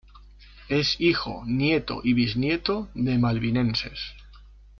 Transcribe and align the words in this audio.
Es 0.67 0.99
hijo, 0.99 1.43
nieto 1.45 2.01
y 2.03 2.13
bisnieto 2.15 2.89
de 2.95 3.19
malvinenses. 3.19 3.99